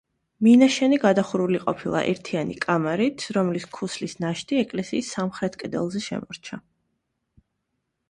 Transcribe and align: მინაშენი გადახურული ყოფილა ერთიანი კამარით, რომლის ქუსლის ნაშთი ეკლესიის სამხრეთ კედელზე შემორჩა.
მინაშენი 0.45 0.97
გადახურული 1.03 1.61
ყოფილა 1.65 2.01
ერთიანი 2.13 2.57
კამარით, 2.65 3.27
რომლის 3.39 3.69
ქუსლის 3.79 4.19
ნაშთი 4.27 4.61
ეკლესიის 4.65 5.15
სამხრეთ 5.19 5.63
კედელზე 5.63 6.07
შემორჩა. 6.11 6.65